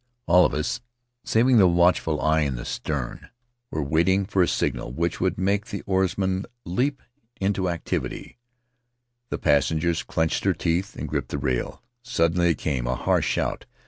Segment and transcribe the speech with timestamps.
[0.25, 0.81] All of us,
[1.23, 3.29] saving the watchful figure in the stern,
[3.69, 7.03] were waiting for a signal which would make the oars men leap
[7.39, 8.39] into activity,
[9.29, 11.83] the passengers clench their teeth and grip the rail.
[12.01, 13.67] Suddenly it came— a harsh shout.